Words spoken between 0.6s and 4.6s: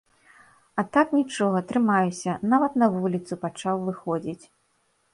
А так, нічога, трымаюся, нават на вуліцу пачаў выходзіць.